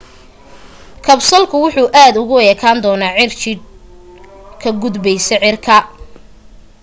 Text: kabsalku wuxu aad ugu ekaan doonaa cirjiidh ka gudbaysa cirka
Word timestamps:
kabsalku 1.05 1.55
wuxu 1.63 1.83
aad 2.01 2.15
ugu 2.23 2.35
ekaan 2.53 2.77
doonaa 2.83 3.15
cirjiidh 3.17 3.63
ka 4.61 4.69
gudbaysa 4.81 5.35
cirka 5.43 5.75